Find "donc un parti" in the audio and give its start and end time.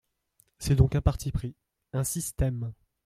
0.75-1.31